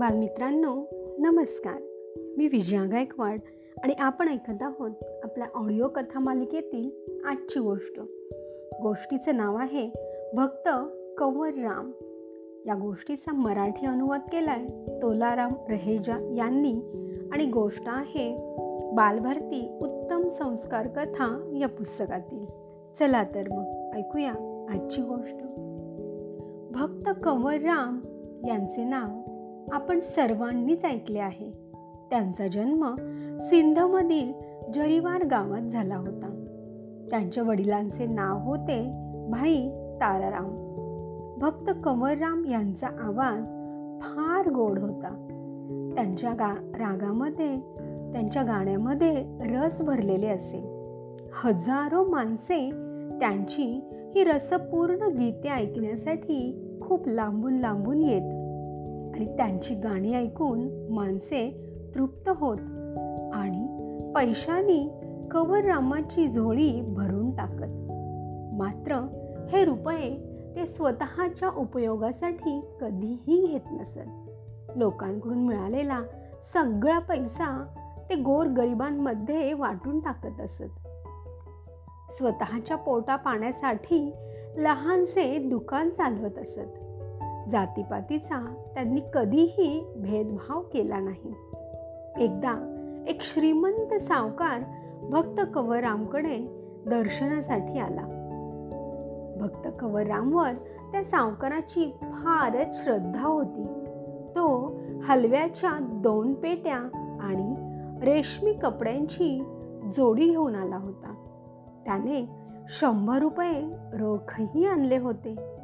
[0.00, 0.84] बालमित्रांनो
[1.18, 1.82] नमस्कार.
[2.36, 3.38] मी विजया गायकवाड
[3.84, 4.90] आणि आपण ऐकत आहोत
[5.24, 6.90] आपल्या ऑडिओ कथा मालिकेतील
[7.24, 8.00] आजची गोष्ट.
[8.82, 9.90] गोष्टीचं नाव आहे
[10.34, 10.68] भक्त
[11.18, 11.90] कंवर राम.
[12.66, 16.74] या गोष्टीचा मराठी अनुवाद केला आहे तोलाराम रहेजा यांनी
[17.32, 18.36] आणि गोष्ट आहे
[18.92, 22.46] बालभारती उत्तम संस्कार कथा या पुस्तकातील.
[22.98, 25.36] चला तर मग ऐकूया आजची गोष्ट.
[26.70, 28.00] भक्त कंवरराम
[28.48, 29.19] यांचे नाव
[29.72, 31.50] आपण सर्वांनीच ऐकले आहे.
[32.10, 32.94] त्यांचा जन्म
[33.40, 34.32] सिंधमधील
[34.74, 36.44] जरीवार गावात झाला होता.
[37.10, 38.80] त्यांच्या वडिलांचे नाव होते
[39.28, 40.70] भाई ताराराम.
[41.38, 43.52] भक्त कंवरराम यांचा आवाज
[44.02, 45.26] फार गोड होता.
[45.94, 47.56] त्यांच्या गा रागामध्ये
[48.12, 50.58] त्यांच्या गाण्यामध्ये रस भरलेले असे.
[51.44, 52.70] हजारो माणसे
[53.20, 53.80] त्यांची
[54.14, 58.39] ही रसपूर्ण गीते ऐकण्यासाठी खूप लांबून लांबून येत
[59.20, 61.50] आणि त्यांची गाणी ऐकून माणसे
[61.94, 62.58] तृप्त होत
[63.34, 63.66] आणि
[64.14, 64.88] पैशानी
[65.30, 67.90] कवररामाची झोळी भरून टाकत.
[68.54, 68.94] मात्र
[69.52, 70.16] हे रुपये
[70.56, 73.98] ते स्वतःच्या उपयोगासाठी कधीही घेत नसत.
[74.76, 76.02] लोकांकडून मिळालेला
[76.52, 77.66] सगळा पैसा
[78.10, 80.88] ते गोर गरिबांमध्ये वाटून टाकत असत.
[82.10, 84.12] स्वतःच्या पोटा पाण्यासाठी
[84.56, 86.79] लहानसे दुकान चालवत असत.
[87.48, 91.34] जातीपातीचा त्यांनी कधीही भेदभाव केला नाही.
[92.24, 92.76] एकदा
[93.08, 94.60] एक श्रीमंत सावकार
[95.10, 96.36] भक्त कवररामकडे
[96.86, 98.16] दर्शनासाठी आला.
[99.40, 100.52] भक्त कवररामवर
[100.92, 103.64] त्या सावकाराची फारच श्रद्धा होती.
[104.30, 106.78] तो हलव्याच्या दोन पेट्या
[107.20, 107.54] आणि
[108.04, 109.44] रेशमी कपड्यांची
[109.96, 111.14] जोडी घेऊन आला होता.
[111.84, 112.30] त्याने
[112.68, 113.60] शंभर रुपये
[113.98, 115.59] रोखही आणले होते.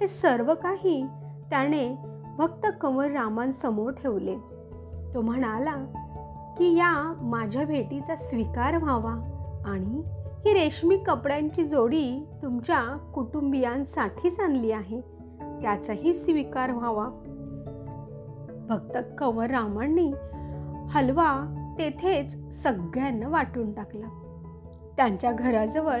[0.00, 1.06] हे सर्व काही
[1.50, 1.96] त्याने
[2.38, 4.36] भक्त कंवररामांसमोर ठेवले.
[5.14, 5.74] तो म्हणाला
[6.58, 9.12] की या माझ्या भेटीचा स्वीकार व्हावा
[9.64, 10.02] आणि
[10.44, 15.00] ही रेशमी कपड्यांची जोडी तुमच्या कुटुंबियांसाठीच आणली आहे.
[15.40, 17.08] त्याचाही स्वीकार व्हावा.
[18.68, 20.12] भक्त कंवररामांनी
[20.90, 24.06] हलवा तेथेच सगळ्यांना वाटून टाकला.
[24.96, 26.00] त्यांच्या घराजवळ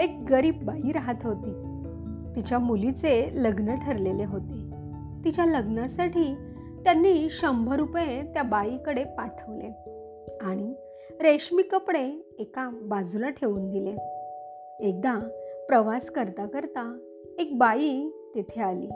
[0.00, 1.69] एक गरीब बाई राहत होती.
[2.36, 4.70] तिच्या मुलीचे लग्न ठरलेले होते.
[5.24, 6.34] तिच्या लग्नासाठी
[6.84, 9.70] त्यांनी शंभर रुपये त्या बाईकडे पाठवले
[10.40, 10.74] आणि
[11.20, 13.92] रेशमी कपडे एका बाजूला ठेवून दिले.
[14.88, 15.18] एकदा
[15.68, 16.98] प्रवास करता करता
[17.38, 18.86] एक बाई तिथे आली.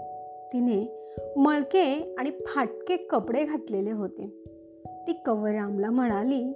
[0.53, 4.45] तिने मळके आणि फाटके कपडे घातलेले होते.
[5.07, 6.53] ती कवररामला म्हणाली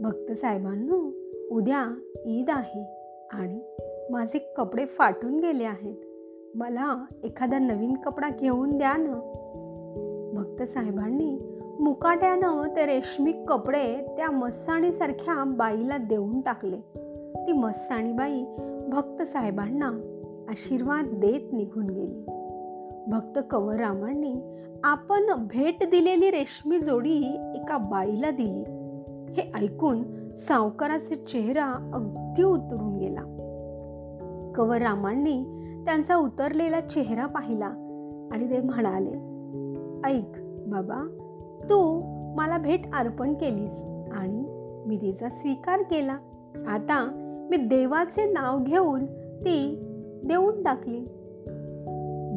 [0.00, 1.10] भक्त साहेबांनो
[1.50, 1.94] उद्या
[2.26, 2.84] ईद आहे
[3.30, 3.60] आणि
[4.10, 5.96] माझे कपडे फाटून गेले आहेत.
[6.54, 9.36] मला एखादा नवीन कपडा घेऊन द्या ना.
[10.34, 11.38] भक्त साहेबांनी
[11.80, 16.76] मुकाट्यानं ते रेशमी कपडे त्या मस्साणीसारख्या बाईला देऊन टाकले.
[17.46, 18.44] ती मस्साणी बाई
[18.88, 19.86] भक्त साहेबांना
[20.48, 22.24] आशीर्वाद देत निघून गेली.
[23.10, 24.34] भक्त कंवररामांनी
[24.84, 27.18] आपण भेट दिलेली रेशमी जोडी
[27.54, 28.64] एका बाईला दिली.
[29.32, 30.02] हे ऐकून
[30.34, 33.29] सावकाराचा चेहरा अगदी उतरून गेला.
[34.60, 35.42] कंवररामांनी
[35.86, 37.66] त्यांचा उतरलेला चेहरा पाहिला
[38.32, 39.10] आणि ते म्हणाले
[40.08, 40.32] ऐक
[40.66, 41.16] बाबा
[41.62, 42.02] तू
[42.36, 43.82] मला भेट अर्पण केलीस
[44.12, 44.44] आणि
[44.86, 46.18] मी तिचा स्वीकार केला.
[46.68, 47.10] आता
[47.50, 49.06] मी देवाचे नाव घेऊन
[49.40, 49.80] ती
[50.24, 51.00] देऊन टाकली.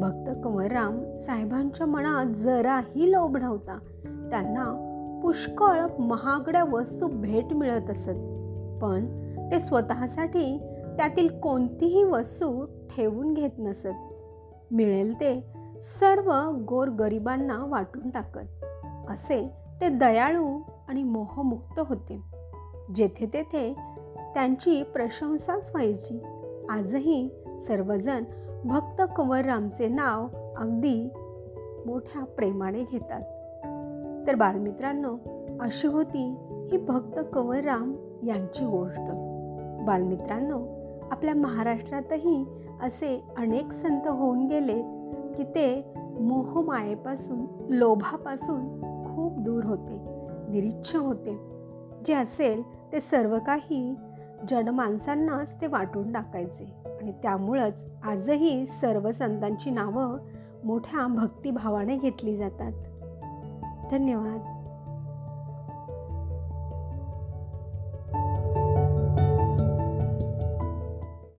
[0.00, 3.78] भक्त कंवरराम साहेबांच्या मनात जराही लोभ नव्हता.
[4.30, 4.90] त्यांना
[5.22, 8.10] पुष्कळ महागड्या वस्तू भेट मिळत असत
[8.82, 9.06] पण
[9.52, 13.88] ते स्वतःसाठी त्यातील कोणतीही वस्तू ठेवून घेत नसत.
[14.70, 15.44] मिळेल ते
[15.80, 18.64] सर्व गोरगरिबांना वाटून टाकत.
[19.10, 19.50] असे
[19.80, 22.20] ते दयाळू आणि मोहमुक्त होते.
[22.94, 23.76] जेथे तेथे
[24.34, 26.22] त्यांची प्रशंसाच व्हायची.
[26.68, 27.30] आजही
[27.60, 28.24] सर्वजण
[28.64, 30.26] भक्त कंवररामचे नाव
[30.56, 31.08] अगदी
[31.86, 33.20] मोठ्या प्रेमाने घेतात.
[34.26, 35.16] तर बालमित्रांनो
[35.60, 36.34] अशी होती
[36.70, 37.94] ही भक्त कंवरराम
[38.26, 39.34] यांची गोष्ट.
[39.86, 42.44] बालमित्रांनो आपल्या महाराष्ट्रातही
[42.82, 44.82] असे अनेक संत होऊन गेले
[45.36, 50.00] की ते मोहमायेपासून लोभापासून खूप दूर होते
[50.50, 51.38] निरीच्छ होते.
[52.06, 52.62] जे असेल
[52.92, 53.94] ते सर्व काही
[54.48, 60.18] जनमानसांनाच ते वाटून टाकायचे आणि त्यामुळंच आजही सर्व संतांची नावं
[60.64, 62.72] मोठ्या भक्तिभावाने घेतली जातात.
[63.90, 64.53] धन्यवाद.